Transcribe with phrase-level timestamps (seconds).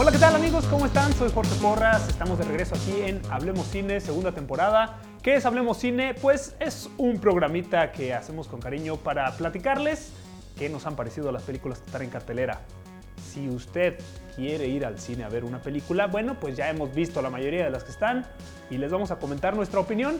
[0.00, 0.64] Hola, ¿qué tal amigos?
[0.66, 1.12] ¿Cómo están?
[1.14, 5.00] Soy Jorge Porras, estamos de regreso aquí en Hablemos Cine, segunda temporada.
[5.24, 6.14] ¿Qué es Hablemos Cine?
[6.14, 10.12] Pues es un programita que hacemos con cariño para platicarles
[10.56, 12.60] qué nos han parecido las películas que están en cartelera.
[13.32, 13.98] Si usted
[14.36, 17.64] quiere ir al cine a ver una película, bueno, pues ya hemos visto la mayoría
[17.64, 18.24] de las que están
[18.70, 20.16] y les vamos a comentar nuestra opinión.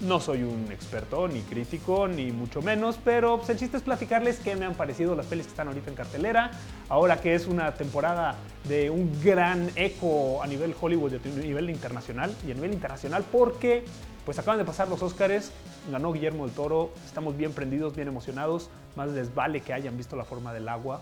[0.00, 4.38] No soy un experto, ni crítico, ni mucho menos, pero pues, el chiste es platicarles
[4.38, 6.52] qué me han parecido las pelis que están ahorita en cartelera.
[6.88, 8.36] Ahora que es una temporada
[8.68, 13.84] de un gran eco a nivel Hollywood, a nivel internacional, y a nivel internacional porque
[14.24, 15.50] pues acaban de pasar los Oscars,
[15.90, 20.14] ganó Guillermo del Toro, estamos bien prendidos, bien emocionados, más les vale que hayan visto
[20.16, 21.00] la forma del agua.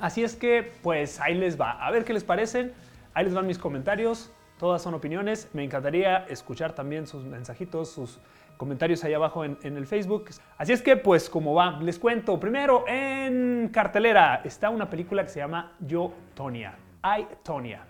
[0.00, 1.72] Así es que, pues ahí les va.
[1.84, 2.72] A ver qué les parecen.
[3.14, 4.30] Ahí les van mis comentarios.
[4.58, 5.50] Todas son opiniones.
[5.52, 8.18] Me encantaría escuchar también sus mensajitos, sus
[8.56, 10.30] comentarios ahí abajo en, el Facebook.
[10.56, 12.40] Así es que, pues, como va, les cuento.
[12.40, 16.74] Primero, en cartelera está una película que se llama Yo, Tonya.
[17.04, 17.84] I, Tonya.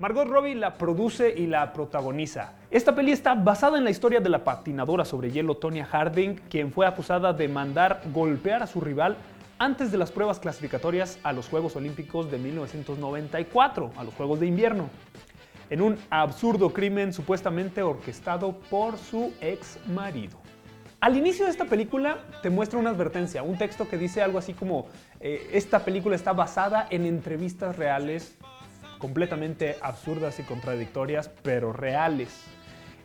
[0.00, 2.54] Margot Robbie la produce y la protagoniza.
[2.72, 6.72] Esta peli está basada en la historia de la patinadora sobre hielo Tonya Harding, quien
[6.72, 9.16] fue acusada de mandar golpear a su rival
[9.58, 14.46] antes de las pruebas clasificatorias a los Juegos Olímpicos de 1994, a los Juegos de
[14.46, 14.88] Invierno
[15.70, 20.38] en un absurdo crimen supuestamente orquestado por su ex marido.
[21.00, 24.52] Al inicio de esta película te muestra una advertencia, un texto que dice algo así
[24.52, 24.88] como,
[25.20, 28.36] eh, esta película está basada en entrevistas reales,
[28.98, 32.44] completamente absurdas y contradictorias, pero reales.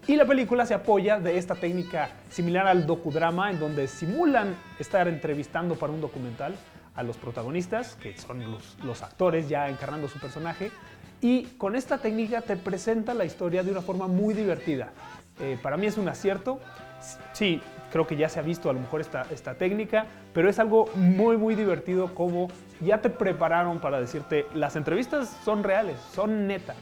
[0.07, 5.07] Y la película se apoya de esta técnica similar al docudrama, en donde simulan estar
[5.07, 6.55] entrevistando para un documental
[6.95, 10.69] a los protagonistas, que son los, los actores ya encarnando su personaje,
[11.21, 14.91] y con esta técnica te presenta la historia de una forma muy divertida.
[15.39, 16.59] Eh, para mí es un acierto.
[17.33, 20.59] Sí, creo que ya se ha visto a lo mejor esta, esta técnica, pero es
[20.59, 22.47] algo muy, muy divertido como
[22.81, 26.75] ya te prepararon para decirte, las entrevistas son reales, son neta.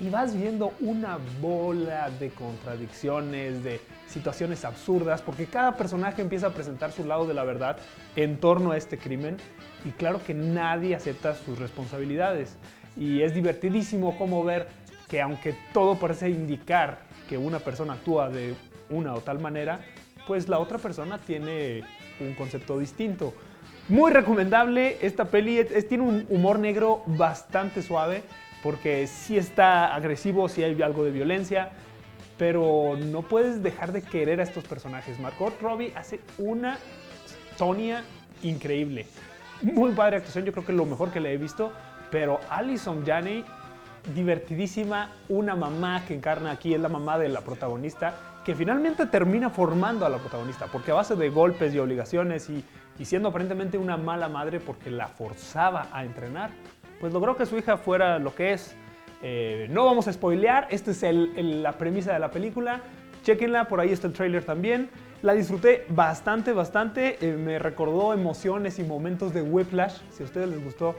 [0.00, 6.50] Y vas viendo una bola de contradicciones, de situaciones absurdas, porque cada personaje empieza a
[6.50, 7.76] presentar su lado de la verdad
[8.16, 9.36] en torno a este crimen
[9.84, 12.56] y claro que nadie acepta sus responsabilidades
[12.96, 14.68] y es divertidísimo como ver
[15.08, 18.54] que aunque todo parece indicar que una persona actúa de
[18.90, 19.80] una o tal manera,
[20.26, 21.82] pues la otra persona tiene
[22.20, 23.34] un concepto distinto.
[23.88, 28.22] Muy recomendable esta peli, tiene un humor negro bastante suave
[28.62, 31.70] porque sí está agresivo, sí hay algo de violencia,
[32.38, 35.18] pero no puedes dejar de querer a estos personajes.
[35.18, 36.78] Margot Robbie hace una
[37.58, 38.04] Tonya
[38.42, 39.06] increíble.
[39.62, 41.72] Muy padre actuación, yo creo que es lo mejor que le he visto.
[42.12, 43.42] Pero Alison Janney,
[44.14, 48.14] divertidísima, una mamá que encarna aquí, es la mamá de la protagonista,
[48.44, 52.64] que finalmente termina formando a la protagonista, porque a base de golpes y obligaciones y,
[53.04, 56.50] siendo aparentemente una mala madre porque la forzaba a entrenar,
[57.00, 58.76] pues logró que su hija fuera lo que es.
[59.22, 62.80] Eh, no vamos a spoilear, esta es la premisa de la película.
[63.24, 64.90] Chequenla, por ahí está el trailer también.
[65.22, 67.18] La disfruté bastante, bastante.
[67.20, 69.98] Eh, me recordó emociones y momentos de Whiplash.
[70.10, 70.96] Si a ustedes les gustó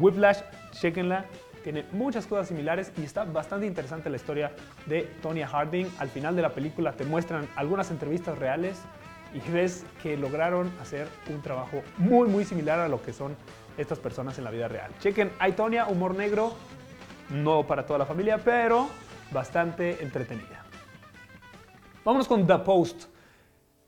[0.00, 0.40] Whiplash,
[0.72, 1.26] chequenla,
[1.62, 4.52] tiene muchas cosas similares y está bastante interesante la historia
[4.86, 5.86] de Tonya Harding.
[5.98, 8.80] Al final de la película te muestran algunas entrevistas reales
[9.34, 13.36] y ves que lograron hacer un trabajo muy muy similar a lo que son
[13.76, 14.90] estas personas en la vida real.
[15.00, 16.54] Chequen, hay Tonya, humor negro,
[17.30, 18.88] no para toda la familia, pero
[19.30, 20.64] bastante entretenida.
[22.04, 23.04] Vámonos con The Post.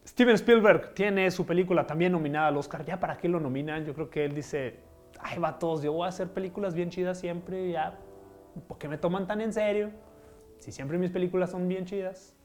[0.06, 2.84] Steven Spielberg tiene su película también nominada al Oscar.
[2.84, 3.84] ¿Ya para qué lo nominan?
[3.84, 4.78] Yo creo que él dice,
[5.22, 7.98] ay, vatos, yo voy a hacer películas bien chidas siempre, ya,
[8.66, 9.90] ¿por qué me toman tan en serio?
[10.58, 12.36] Si siempre mis películas son bien chidas.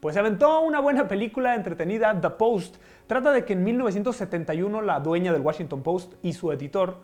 [0.00, 2.76] Pues se aventó una buena película entretenida, The Post.
[3.06, 6.98] Trata de que en 1971 la dueña del Washington Post y su editor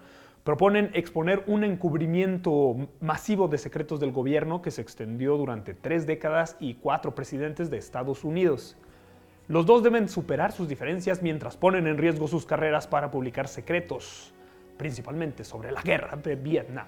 [0.44, 6.56] proponen exponer un encubrimiento masivo de secretos del gobierno que se extendió durante tres décadas
[6.60, 8.76] y cuatro presidentes de Estados Unidos.
[9.48, 14.33] Los dos deben superar sus diferencias mientras ponen en riesgo sus carreras para publicar secretos
[14.76, 16.86] principalmente sobre la guerra de Vietnam.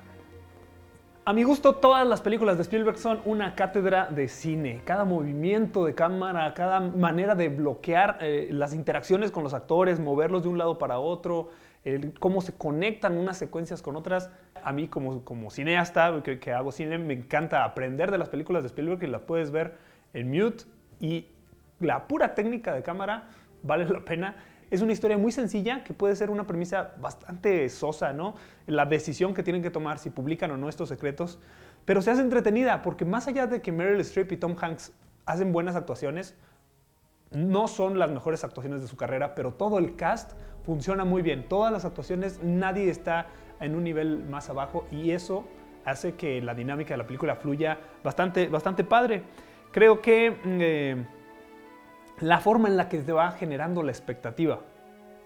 [1.28, 4.82] A mi gusto, todas las películas de Spielberg son una cátedra de cine.
[4.84, 10.44] Cada movimiento de cámara, cada manera de bloquear eh, las interacciones con los actores, moverlos
[10.44, 11.48] de un lado para otro,
[12.20, 14.30] cómo se conectan unas secuencias con otras.
[14.62, 18.62] A mí como, como cineasta que, que, hago cine, me encanta aprender de las películas
[18.62, 19.78] de Spielberg y las puedes ver
[20.14, 20.64] en mute
[21.00, 21.26] y
[21.80, 23.28] la pura técnica de cámara
[23.62, 24.36] vale la pena.
[24.70, 28.34] Es una historia muy sencilla que puede ser una premisa bastante sosa, ¿no?
[28.66, 31.38] La decisión que tienen que tomar si publican o no estos secretos,
[31.84, 34.92] pero se hace entretenida porque más allá de que Meryl Streep y Tom Hanks
[35.24, 36.36] hacen buenas actuaciones,
[37.30, 40.32] no son las mejores actuaciones de su carrera, pero todo el cast
[40.64, 41.48] funciona muy bien.
[41.48, 43.26] Todas las actuaciones, nadie está
[43.60, 45.44] en un nivel más abajo y eso
[45.84, 49.22] hace que la dinámica de la película fluya bastante, bastante padre.
[49.70, 51.06] Creo que mm, eh,
[52.20, 54.60] la forma en la que se va generando la expectativa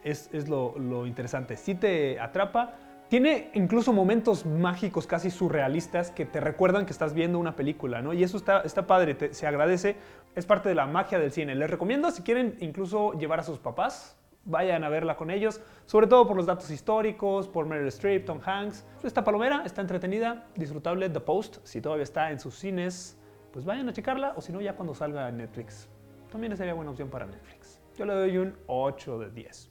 [0.03, 1.57] es, lo, lo interesante.
[1.57, 2.75] Si te atrapa,
[3.09, 8.13] tiene incluso momentos mágicos casi surrealistas que te recuerdan que estás viendo una película, ¿no?
[8.13, 9.97] Y eso está, está padre, se agradece,
[10.35, 11.55] es parte de la magia del cine.
[11.55, 16.07] Les recomiendo si quieren incluso llevar a sus papás, vayan a verla con ellos, sobre
[16.07, 18.87] todo por los datos históricos, por Meryl Streep, Tom Hanks.
[19.03, 23.19] Esta palomera está entretenida, disfrutable, The Post, si todavía está en sus cines,
[23.53, 25.89] pues vayan a checarla, o si no, ya cuando salga Netflix.
[26.31, 27.81] También sería buena opción para Netflix.
[27.99, 29.71] Yo le doy un 8 de 10.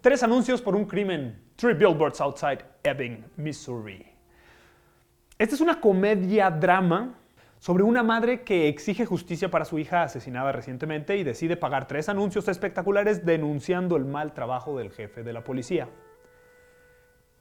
[0.00, 1.42] Tres anuncios por un crimen.
[1.56, 4.06] Three Billboards Outside Ebbing, Missouri.
[5.38, 7.14] Esta es una comedia-drama
[7.58, 12.08] sobre una madre que exige justicia para su hija asesinada recientemente y decide pagar tres
[12.08, 15.88] anuncios espectaculares denunciando el mal trabajo del jefe de la policía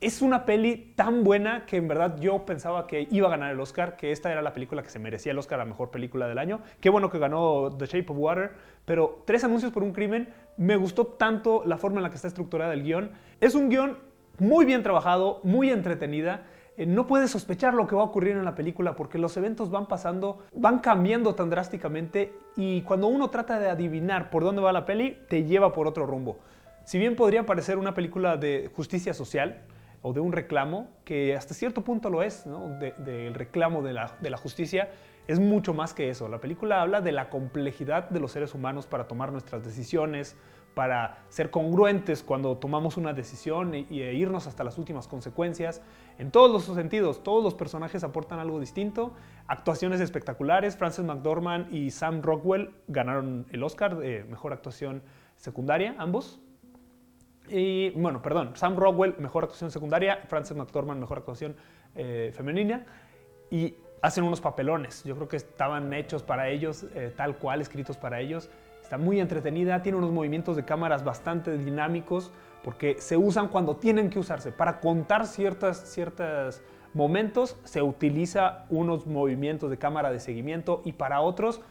[0.03, 3.59] es una peli tan buena que en verdad yo pensaba que iba a ganar el
[3.59, 6.27] Oscar, que esta era la película que se merecía el Oscar a la mejor película
[6.27, 6.59] del año.
[6.81, 8.51] Qué bueno que ganó The Shape of Water,
[8.85, 10.27] pero Tres anuncios por un crimen,
[10.57, 13.11] me gustó tanto la forma en la que está estructurada el guion.
[13.39, 13.97] Es un guion
[14.39, 16.43] muy bien trabajado, muy entretenida.
[16.75, 19.69] Eh, no puedes sospechar lo que va a ocurrir en la película porque los eventos
[19.69, 24.73] van pasando, van cambiando tan drásticamente y cuando uno trata de adivinar por dónde va
[24.73, 26.39] la peli, te lleva por otro rumbo.
[26.83, 29.61] Si bien podría parecer una película de justicia social,
[30.03, 32.43] o de un reclamo, que hasta cierto punto lo es,
[32.99, 34.91] del reclamo de la, de la justicia,
[35.27, 36.27] es mucho más que eso.
[36.27, 40.37] La película habla de la complejidad de los seres humanos para tomar nuestras decisiones,
[40.73, 45.81] para ser congruentes cuando tomamos una decisión e irnos hasta las últimas consecuencias.
[46.17, 49.13] En todos los sentidos, todos los personajes aportan algo distinto.
[49.47, 50.75] Actuaciones espectaculares.
[50.75, 55.03] Frances McDormand y Sam Rockwell ganaron el Oscar de Mejor Actuación
[55.35, 56.41] Secundaria, ambos.
[57.49, 61.55] Y bueno, perdón, Sam Rockwell, mejor actuación secundaria, Frances McDormand, mejor actuación
[61.95, 62.85] eh, femenina.
[63.49, 65.03] Y hacen unos papelones.
[65.03, 68.49] Yo creo que estaban hechos para ellos, eh, tal cual, escritos para ellos.
[68.81, 72.31] Está muy entretenida, tiene unos movimientos de cámaras bastante dinámicos
[72.63, 74.51] porque se usan cuando tienen que usarse.
[74.51, 76.61] Para contar ciertos ciertas
[76.93, 81.61] momentos se utiliza unos movimientos de cámara de seguimiento y para otros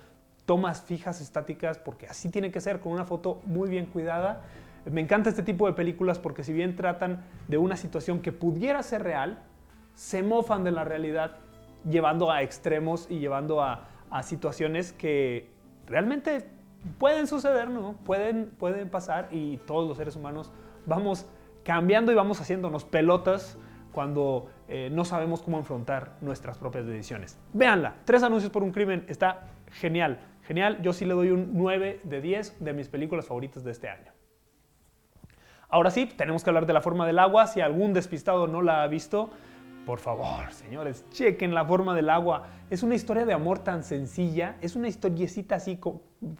[0.46, 4.42] tomas fijas estáticas porque así tiene que ser con una foto muy bien cuidada
[4.90, 8.82] me encanta este tipo de películas porque si bien tratan de una situación que pudiera
[8.82, 9.42] ser real,
[9.94, 11.36] se mofan de la realidad
[11.88, 13.88] llevando a extremos y llevando a,
[14.22, 15.48] situaciones que
[15.86, 16.46] realmente
[16.98, 17.94] pueden suceder, ¿no?
[18.04, 20.52] Pueden, pueden pasar y todos los seres humanos
[20.84, 21.24] vamos
[21.64, 23.56] cambiando y vamos haciéndonos pelotas
[23.90, 27.38] cuando eh, no sabemos cómo enfrentar nuestras propias decisiones.
[27.54, 30.82] Véanla, tres anuncios por un crimen, está genial, genial.
[30.82, 34.11] Yo sí le doy un 9 de 10 de mis películas favoritas de este año.
[35.72, 37.46] Ahora sí, tenemos que hablar de la forma del agua.
[37.46, 39.30] Si algún despistado no la ha visto,
[39.86, 42.44] por favor, señores, chequen la forma del agua.
[42.68, 45.80] Es una historia de amor tan sencilla, es una historiecita así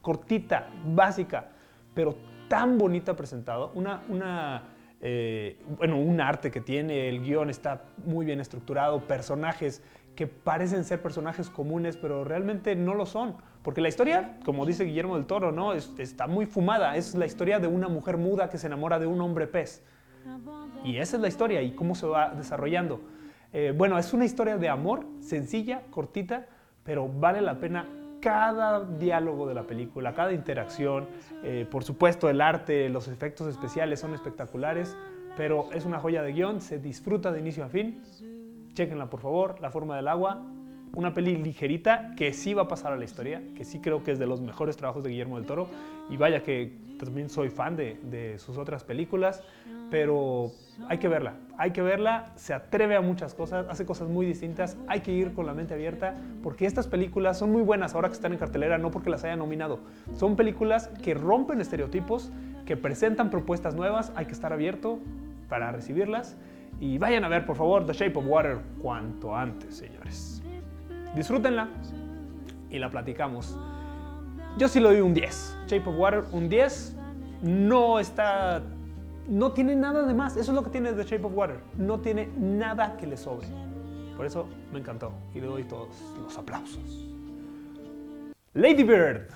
[0.02, 1.46] cortita, básica,
[1.94, 2.14] pero
[2.48, 3.72] tan bonita presentado.
[3.74, 4.64] Una, una
[5.02, 9.82] eh, bueno, un arte que tiene, el guion está muy bien estructurado, personajes
[10.14, 13.34] que parecen ser personajes comunes, pero realmente no lo son.
[13.62, 15.72] Porque la historia, como dice Guillermo del Toro, ¿no?
[15.72, 16.96] está muy fumada.
[16.96, 19.82] Es la historia de una mujer muda que se enamora de un hombre pez.
[20.84, 23.00] Y esa es la historia y cómo se va desarrollando.
[23.52, 26.46] Eh, bueno, es una historia de amor, sencilla, cortita,
[26.84, 27.86] pero vale la pena
[28.22, 31.08] cada diálogo de la película, cada interacción.
[31.42, 34.96] Eh, por supuesto, el arte, los efectos especiales son espectaculares,
[35.36, 38.00] pero es una joya de guion, se disfruta de inicio a fin.
[38.74, 40.40] Chequenla, por favor, La forma del agua,
[40.94, 44.12] una peli ligerita que sí va a pasar a la historia, que sí creo que
[44.12, 45.66] es de los mejores trabajos de Guillermo del Toro.
[46.08, 49.42] Y vaya que también soy fan de, sus otras películas,
[49.92, 50.50] pero
[50.88, 54.78] hay que verla, hay que verla, se atreve a muchas cosas, hace cosas muy distintas,
[54.88, 58.14] hay que ir con la mente abierta, porque estas películas son muy buenas ahora que
[58.14, 59.80] están en cartelera, no porque las haya nominado,
[60.16, 62.32] son películas que rompen estereotipos,
[62.64, 64.98] que presentan propuestas nuevas, hay que estar abierto
[65.50, 66.38] para recibirlas.
[66.80, 70.42] Y vayan a ver, por favor, The Shape of Water cuanto antes, señores.
[71.14, 71.68] Disfrútenla
[72.70, 73.58] y la platicamos.
[74.56, 75.58] Yo sí lo doy un 10.
[75.66, 76.96] Shape of Water, un 10.
[77.42, 78.62] No está.
[79.28, 80.36] No tiene nada de más.
[80.36, 81.60] Eso es lo que tiene The Shape of Water.
[81.76, 83.46] No tiene nada que le sobre.
[84.16, 85.88] Por eso me encantó y le doy todos
[86.22, 87.08] los aplausos.
[88.54, 89.28] Lady Bird.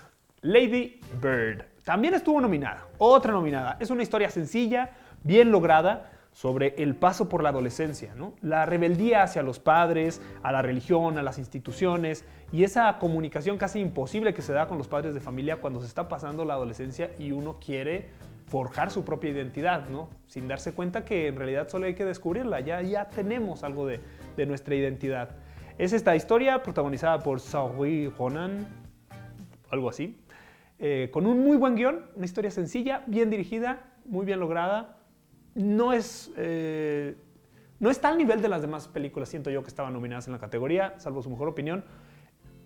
[0.43, 1.65] Lady Bird.
[1.85, 2.87] También estuvo nominada.
[2.99, 3.77] Otra nominada.
[3.81, 4.91] Es una historia sencilla,
[5.23, 8.35] bien lograda sobre el paso por la adolescencia, ¿no?
[8.43, 13.81] la rebeldía hacia los padres, a la religión, a las instituciones y esa comunicación casi
[13.81, 17.11] imposible que se da con los padres de familia cuando se está pasando la adolescencia
[17.19, 18.11] y uno quiere
[18.47, 20.09] forjar su propia identidad, ¿no?
[20.27, 24.01] Sin darse cuenta que en realidad solo hay que descubrirla, ya, ya tenemos algo de,
[24.37, 25.31] de nuestra identidad.
[25.79, 28.67] Es esta historia protagonizada por Saoirse Ronan,
[29.71, 30.17] algo así,
[30.79, 34.99] eh, con un muy buen guion, una historia sencilla, bien dirigida, muy bien lograda.
[35.55, 37.17] No es, eh,
[37.81, 40.39] no está al nivel de las demás películas, siento yo, que estaban nominadas en la
[40.39, 41.85] categoría, salvo su mejor opinión.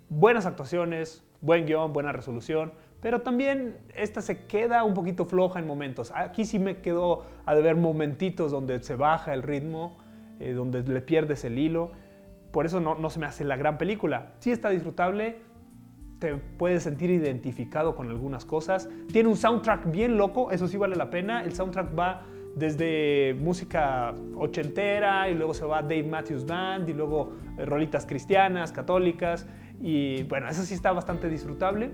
[0.08, 5.66] Buenas actuaciones, buen guion, buena resolución, pero también esta se queda un poquito floja en
[5.66, 6.12] momentos.
[6.14, 9.96] Aquí sí me quedó a ver momentitos donde se baja el ritmo,
[10.38, 11.92] eh, donde le pierdes el hilo.
[12.50, 14.32] Por eso no, no se me hace la gran película.
[14.40, 15.38] Sí está disfrutable,
[16.18, 18.88] te puedes sentir identificado con algunas cosas.
[19.12, 21.42] Tiene un soundtrack bien loco, eso sí vale la pena.
[21.42, 22.22] El soundtrack va
[22.54, 28.72] desde música ochentera y luego se va Dave Matthews Band y luego eh, rolitas cristianas,
[28.72, 29.46] católicas
[29.80, 31.90] y bueno, eso sí está bastante disfrutable.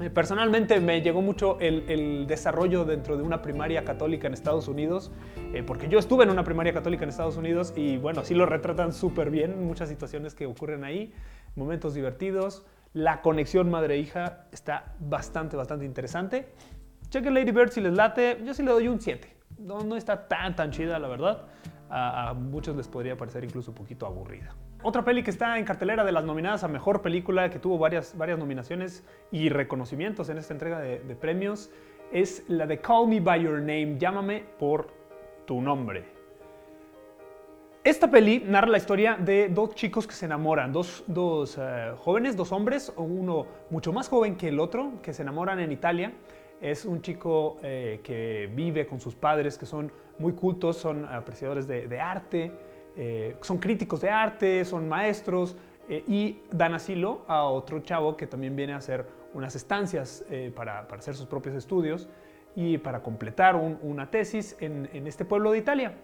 [0.00, 5.10] Eh, personalmente me llegó mucho el, desarrollo dentro de una primaria católica en Estados Unidos,
[5.52, 8.46] eh, porque yo estuve en una primaria católica en Estados Unidos y bueno, sí lo
[8.46, 11.12] retratan súper bien, muchas situaciones que ocurren ahí,
[11.54, 16.48] momentos divertidos, la conexión madre-hija está bastante, bastante interesante.
[17.08, 18.40] Chequen Lady Bird si les late.
[18.44, 19.36] Yo sí le doy un 7.
[19.58, 21.46] No, no está tan, tan chida, la verdad.
[21.88, 24.54] A, muchos les podría parecer incluso un poquito aburrida.
[24.82, 28.16] Otra peli que está en cartelera de las nominadas a Mejor Película, que tuvo varias,
[28.16, 31.70] varias nominaciones y reconocimientos en esta entrega de, de premios,
[32.12, 34.88] es la de Call Me By Your Name, Llámame por
[35.46, 36.20] tu nombre.
[37.82, 41.02] Esta peli narra la historia de dos chicos que se enamoran, dos,
[41.56, 45.72] eh, jóvenes, dos hombres, uno mucho más joven que el otro, que se enamoran en
[45.72, 46.12] Italia.
[46.60, 51.66] Es un chico eh, que vive con sus padres, que son muy cultos, son apreciadores
[51.66, 52.52] de, arte,
[52.96, 55.56] eh, son críticos de arte, son maestros,
[56.06, 59.04] y dan asilo a otro chavo que también viene a hacer
[59.34, 62.08] unas estancias para, hacer sus propios estudios
[62.54, 65.94] y para completar una tesis en este pueblo de Italia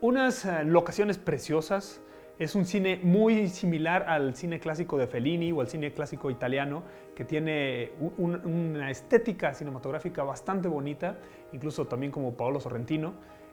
[0.00, 2.00] unas eh, locaciones preciosas.
[2.38, 6.82] Es un cine muy similar al cine clásico de Fellini o al cine clásico italiano,
[7.14, 11.18] que tiene una estética cinematográfica bastante bonita,
[11.52, 13.12] incluso también como Paolo Sorrentino.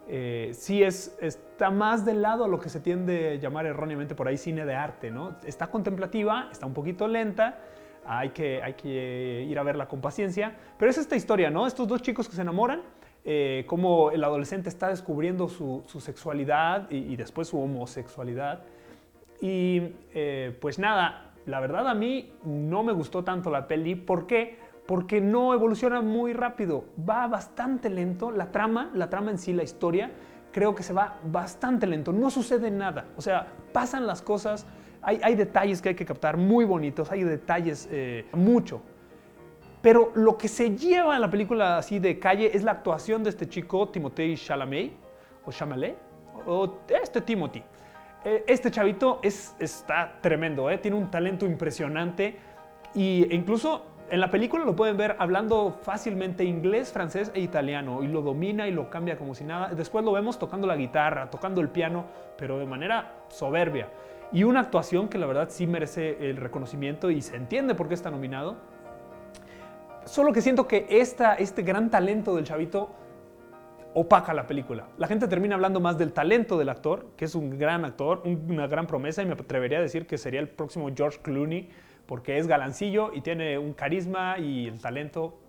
[0.10, 4.16] Eh, sí es, está más del lado a lo que se tiende a llamar erróneamente
[4.16, 5.36] por ahí cine de arte, ¿no?
[5.44, 7.60] Está contemplativa, está un poquito lenta,
[8.06, 11.68] hay que, hay que ir a verla con paciencia, pero es esta historia, ¿no?
[11.68, 12.82] Estos dos chicos que se enamoran,
[13.26, 18.64] eh, cómo el adolescente está descubriendo su, sexualidad y, después su homosexualidad.
[19.42, 23.96] Y eh, pues nada, la verdad a mí no me gustó tanto la peli.
[23.96, 24.58] ¿Por qué?
[24.88, 28.32] Porque no evoluciona muy rápido, va bastante lento.
[28.32, 30.12] La trama, la trama en sí, la historia,
[30.51, 32.13] creo que se va bastante lento.
[32.13, 33.06] No sucede nada.
[33.17, 34.65] O sea, pasan las cosas.
[35.01, 38.82] Hay, detalles que hay que captar muy bonitos, hay detalles eh, mucho,
[39.82, 43.29] pero lo que se lleva en la película así de calle es la actuación de
[43.29, 44.91] este chico, Timothée Chalamet,
[45.46, 45.96] o Chalamet,
[46.46, 47.63] o este Timothy.
[48.25, 50.77] Eh, este chavito es, está tremendo, ¿eh?
[50.79, 52.38] tiene un talento impresionante
[52.96, 58.08] e incluso en la película lo pueden ver hablando fácilmente inglés, francés e italiano y
[58.08, 59.74] lo domina y lo cambia como si nada.
[59.74, 62.06] Después lo vemos tocando la guitarra, tocando el piano,
[62.38, 63.90] pero de manera soberbia.
[64.32, 67.94] Y una actuación que la verdad sí merece el reconocimiento y se entiende por qué
[67.94, 68.56] está nominado.
[70.06, 72.90] Solo que siento que esta, este gran talento del chavito
[73.94, 74.88] opaca la película.
[74.98, 78.68] La gente termina hablando más del talento del actor, que es un gran actor, una
[78.68, 81.70] gran promesa, y me atrevería a decir que sería el próximo George Clooney,
[82.08, 85.40] porque es galancillo y tiene un carisma y el talento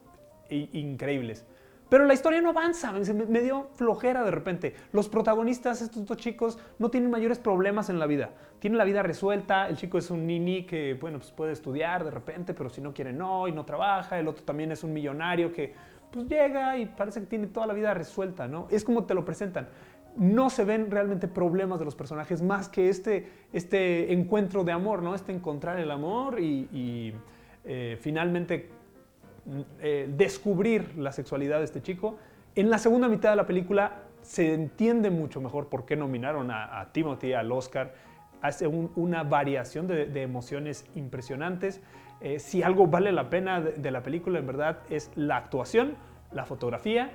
[0.50, 1.47] increíbles.
[1.88, 4.75] Pero la historia no avanza, me dio flojera de repente.
[4.93, 8.31] Los protagonistas, estos dos chicos, no tienen mayores problemas en la vida.
[8.59, 12.11] Tienen la vida resuelta, el chico es un nini que, bueno, pues puede estudiar de
[12.11, 14.19] repente, pero si no quiere no y no trabaja.
[14.19, 15.73] El otro también es un millonario que,
[16.11, 18.67] pues llega y parece que tiene toda la vida resuelta, ¿no?
[18.71, 19.69] Es como te lo presentan.
[20.18, 25.02] No se ven realmente problemas de los personajes más que este, este encuentro de amor,
[25.02, 25.14] ¿no?
[25.14, 27.14] Este encontrar el amor y,
[27.64, 28.70] eh, finalmente
[29.80, 32.18] eh, descubrir la sexualidad de este chico.
[32.54, 36.88] En la segunda mitad de la película se entiende mucho mejor por qué nominaron a,
[36.92, 37.94] Timothy al Oscar.
[38.42, 41.80] Hace una variación de, emociones impresionantes.
[42.20, 45.94] Eh, si algo vale la pena de, la película, en verdad, es la actuación,
[46.32, 47.12] la fotografía.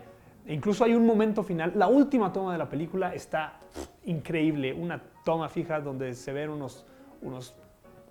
[0.47, 3.59] Incluso hay un momento final, la última toma de la película está
[4.05, 6.85] increíble, una toma fija donde se ven unos,
[7.21, 7.55] unos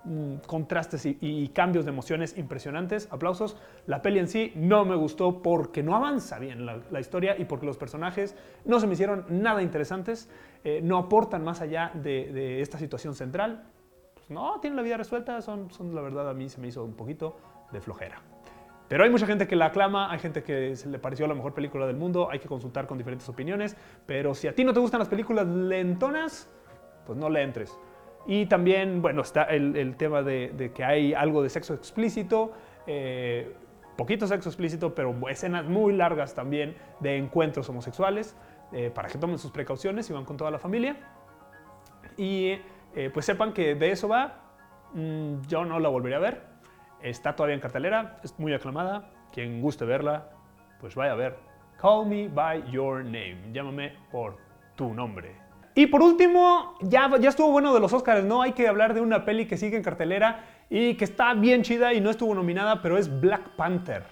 [0.05, 3.07] Mm, contrastes y, cambios de emociones impresionantes.
[3.09, 3.55] Aplausos.
[3.85, 7.65] La peli en sí no me gustó porque no avanza bien la, historia y porque
[7.65, 8.35] los personajes
[8.65, 10.29] no se me hicieron nada interesantes,
[10.63, 13.63] eh, no aportan más allá de, esta situación central.
[14.13, 16.83] Pues no, tienen la vida resuelta, son, son la verdad a mí se me hizo
[16.83, 17.37] un poquito
[17.71, 18.32] de flojera.
[18.87, 21.53] Pero hay mucha gente que la aclama, hay gente que se le pareció la mejor
[21.53, 23.75] película del mundo, hay que consultar con diferentes opiniones,
[24.05, 26.49] pero si a ti no te gustan las películas lentonas,
[27.05, 27.77] pues no le entres.
[28.25, 32.53] Y también, bueno, está el, tema de, que hay algo de sexo explícito,
[32.87, 33.53] eh,
[33.97, 38.35] poquito sexo explícito, pero escenas muy largas también de encuentros homosexuales,
[38.71, 40.97] eh, para que tomen sus precauciones y van con toda la familia.
[42.17, 42.57] Y
[42.95, 44.41] eh, pues sepan que de eso va,
[44.93, 46.41] mm, yo no la volvería a ver,
[47.03, 50.29] está todavía en cartelera, es muy aclamada, quien guste verla,
[50.79, 51.37] pues vaya a ver.
[51.79, 54.37] Call me by your name, llámame por
[54.75, 55.35] tu nombre.
[55.75, 58.41] Y por último, ya, ya estuvo bueno de los Oscars, ¿no?
[58.41, 61.93] Hay que hablar de una peli que sigue en cartelera y que está bien chida
[61.93, 64.03] y no estuvo nominada, pero es Black Panther.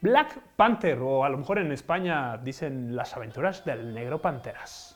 [0.00, 4.95] Black Panther, o a lo mejor en España dicen Las aventuras del negro Panteras.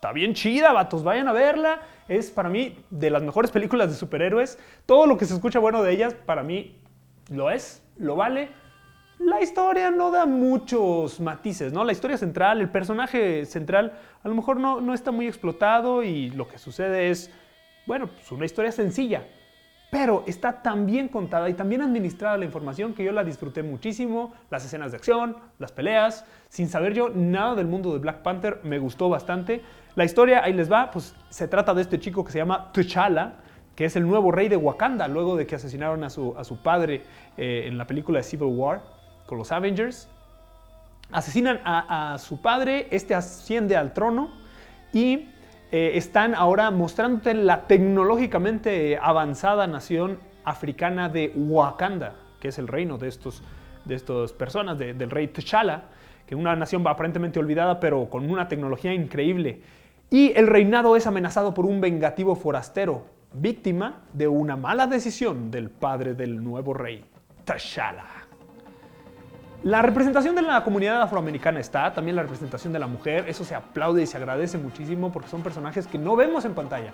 [0.00, 1.82] Está bien chida, vatos, vayan a verla.
[2.08, 4.58] Es para mí de las mejores películas de superhéroes.
[4.86, 6.80] Todo lo que se escucha bueno de ellas, para mí
[7.28, 8.48] lo es, lo vale.
[9.18, 11.84] La historia no da muchos matices, ¿no?
[11.84, 13.92] La historia central, el personaje central,
[14.22, 17.30] a lo mejor no, no está muy explotado y lo que sucede es,
[17.84, 19.26] bueno, pues una historia sencilla
[19.90, 23.64] pero está tan bien contada y tan bien administrada la información que yo la disfruté
[23.64, 24.32] muchísimo.
[24.48, 28.60] Las escenas de acción, las peleas, sin saber yo nada del mundo de Black Panther,
[28.62, 29.62] me gustó bastante.
[29.96, 33.34] La historia, ahí les va, pues se trata de este chico que se llama T'Challa,
[33.74, 36.62] que es el nuevo rey de Wakanda, luego de que asesinaron a su, a su
[36.62, 37.02] padre
[37.36, 38.82] eh, en la película de Civil War
[39.26, 40.08] con los Avengers.
[41.10, 44.30] Asesinan a, su padre, este asciende al trono
[44.92, 45.28] y
[45.72, 52.96] eh, están ahora mostrándote la tecnológicamente avanzada nación africana de Wakanda, que es el reino
[52.96, 53.42] de estos
[53.84, 55.84] de estas personas, del rey T'Challa,
[56.30, 59.62] que una nación aparentemente olvidada, pero con una tecnología increíble.
[60.10, 65.70] Y el reinado es amenazado por un vengativo forastero, víctima de una mala decisión del
[65.70, 67.04] padre del nuevo rey,
[67.44, 68.04] T'Challa.
[69.64, 73.56] La representación de la comunidad afroamericana está, también la representación de la mujer, eso se
[73.56, 76.92] aplaude y se agradece muchísimo porque son personajes que no vemos en pantalla.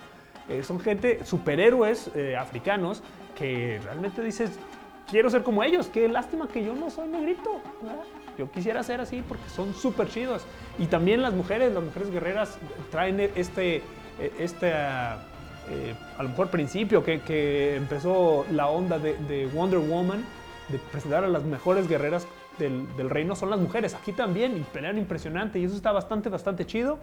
[0.49, 3.03] Eh, son gente, superhéroes eh, africanos
[3.35, 4.57] que realmente dices,
[5.07, 7.61] quiero ser como ellos, qué lástima que yo no soy negrito.
[8.37, 10.43] Yo quisiera ser así porque son súper chidos.
[10.77, 12.57] Y también las mujeres, las mujeres guerreras
[12.91, 13.81] traen este,
[14.39, 15.19] este a
[16.23, 20.23] lo mejor principio que, empezó la onda de, de Wonder Woman,
[20.69, 23.93] de presentar a las mejores guerreras del, reino son las mujeres.
[23.93, 26.99] Aquí también, y pelean impresionante, y eso está bastante, bastante chido.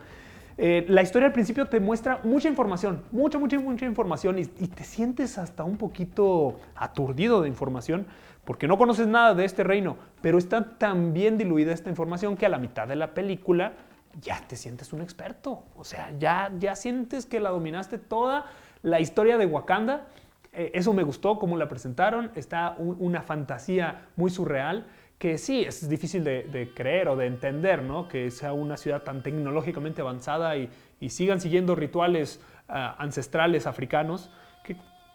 [0.57, 4.85] Eh, la historia al principio te muestra mucha información, mucha, mucha, mucha información, y, te
[4.85, 8.07] sientes hasta un poquito aturdido de información,
[8.45, 12.47] porque no conoces nada de este reino, pero está tan bien diluida esta información que
[12.47, 13.73] a la mitad de la película
[14.21, 15.65] ya te sientes un experto.
[15.77, 18.47] O sea, ya, ya sientes que la dominaste toda
[18.83, 20.07] la historia de Wakanda.
[20.53, 22.31] Eh, eso me gustó, cómo la presentaron.
[22.35, 24.87] Está una fantasía muy surreal
[25.19, 28.09] que sí, es difícil de, creer o de entender, ¿no?
[28.09, 30.69] Que sea una ciudad tan tecnológicamente avanzada y,
[31.09, 34.31] sigan siguiendo rituales ah, ancestrales africanos,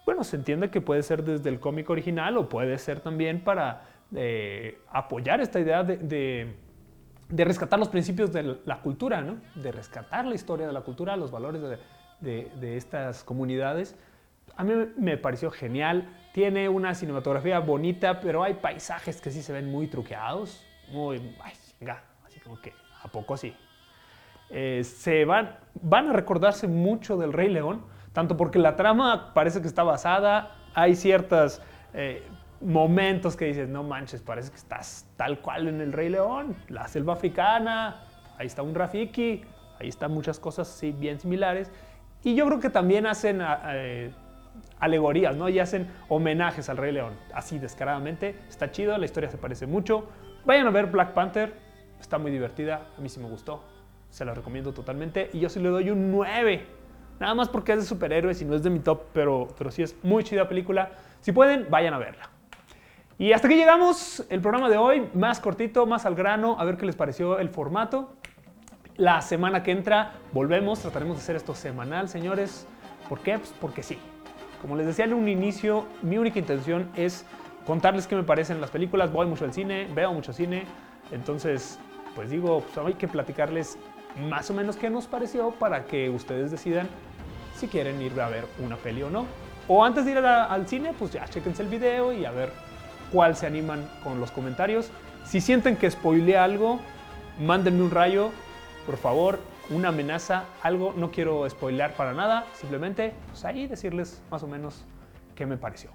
[0.09, 3.83] bueno, se entiende que puede ser desde el cómic original o puede ser también para
[4.15, 6.55] eh, apoyar esta idea de,
[7.29, 9.37] rescatar los principios de la cultura, ¿no?
[9.53, 11.61] De rescatar la historia de la cultura, los valores
[12.21, 13.95] de estas comunidades.
[14.55, 16.09] A mí me pareció genial.
[16.33, 20.65] Tiene una cinematografía bonita, pero hay paisajes que sí se ven muy truqueados.
[20.91, 23.53] Muy, ay, venga, así como que, ¿a poco sí?
[24.49, 27.83] Eh, se van, van a recordarse mucho del Rey León,
[28.19, 31.61] tanto porque la trama parece que está basada, hay ciertos
[31.93, 32.27] eh,
[32.59, 36.85] momentos que dices, no manches, parece que estás tal cual en el Rey León, la
[36.89, 38.01] selva africana,
[38.37, 39.45] ahí está un Rafiki,
[39.79, 41.71] ahí están muchas cosas sí, bien similares.
[42.21, 44.11] Y yo creo que también hacen eh,
[44.81, 45.47] alegorías, ¿no?
[45.47, 48.37] Y hacen homenajes al Rey León, así descaradamente.
[48.49, 50.09] Está chido, la historia se parece mucho.
[50.45, 51.53] Vayan a ver Black Panther,
[52.01, 53.63] está muy divertida, a mí sí me gustó,
[54.09, 55.29] se la recomiendo totalmente.
[55.31, 56.78] Y yo sí le doy un 9,
[57.19, 59.83] nada más porque es de superhéroes y no es de mi top, pero, pero sí
[59.83, 60.91] es muy chida película.
[61.21, 62.29] Si pueden, vayan a verla.
[63.17, 66.77] Y hasta aquí llegamos el programa de hoy, más cortito, más al grano, a ver
[66.77, 68.13] qué les pareció el formato.
[68.95, 72.65] La semana que entra volvemos, trataremos de hacer esto semanal, señores.
[73.09, 73.37] ¿Por qué?
[73.37, 73.97] Pues porque sí.
[74.61, 77.25] Como les decía en un inicio, mi única intención es
[77.65, 79.11] contarles qué me parecen las películas.
[79.11, 80.63] Voy mucho al cine, veo mucho cine.
[81.11, 81.77] Entonces,
[82.15, 83.77] pues digo, pues hay que platicarles
[84.29, 86.87] más o menos qué nos pareció para que ustedes decidan
[87.59, 89.25] si quieren ir a ver una peli o no.
[89.67, 92.51] O antes de ir al cine, pues ya chequense el video y a ver
[93.11, 94.89] cuál se animan con los comentarios.
[95.25, 96.79] Si sienten que spoileé algo,
[97.39, 98.31] mándenme un rayo,
[98.85, 104.41] por favor una amenaza, algo, no quiero spoilear para nada, simplemente pues ahí decirles más
[104.43, 104.83] o menos
[105.35, 105.91] qué me pareció.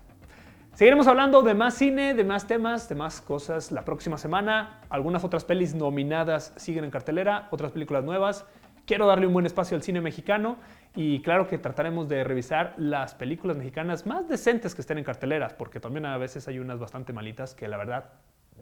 [0.75, 4.81] Seguiremos hablando de más cine, de más temas, de más cosas la próxima semana.
[4.91, 8.45] Algunas otras pelis nominadas siguen en cartelera, otras películas nuevas.
[8.87, 10.59] Quiero darle un buen espacio al cine mexicano
[10.95, 15.55] y claro que trataremos de revisar las películas mexicanas más decentes que estén en carteleras,
[15.55, 18.13] porque también a veces hay unas bastante malitas que la verdad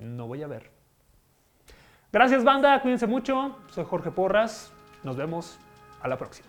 [0.00, 0.70] no voy a ver.
[2.12, 3.56] Gracias banda, cuídense mucho.
[3.70, 4.72] Soy Jorge Porras.
[5.02, 5.58] Nos vemos
[6.02, 6.48] a la próxima.